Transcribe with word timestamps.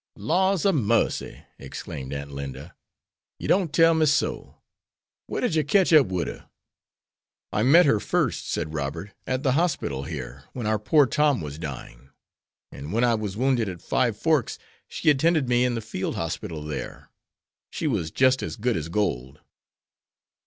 "Laws 0.17 0.65
a 0.65 0.73
marcy!" 0.73 1.43
exclaimed 1.59 2.11
Aunt 2.11 2.31
Linda, 2.31 2.73
"yer 3.37 3.47
don't 3.47 3.71
tell 3.71 3.93
me 3.93 4.07
so! 4.07 4.57
Whar 5.27 5.41
did 5.41 5.53
yer 5.53 5.61
ketch 5.61 5.93
up 5.93 6.07
wid 6.07 6.25
her?" 6.27 6.49
"I 7.51 7.61
met 7.61 7.85
her 7.85 7.99
first," 7.99 8.49
said 8.49 8.73
Robert, 8.73 9.11
"at 9.27 9.43
the 9.43 9.51
hospital 9.51 10.05
here, 10.05 10.45
when 10.53 10.65
our 10.65 10.79
poor 10.79 11.05
Tom 11.05 11.39
was 11.39 11.59
dying; 11.59 12.09
and 12.71 12.91
when 12.91 13.03
I 13.03 13.13
was 13.13 13.37
wounded 13.37 13.69
at 13.69 13.79
Five 13.79 14.17
Forks 14.17 14.57
she 14.87 15.11
attended 15.11 15.47
me 15.47 15.63
in 15.63 15.75
the 15.75 15.81
field 15.81 16.15
hospital 16.15 16.63
there. 16.63 17.11
She 17.69 17.85
was 17.85 18.09
just 18.09 18.41
as 18.41 18.55
good 18.55 18.75
as 18.77 18.89
gold." 18.89 19.39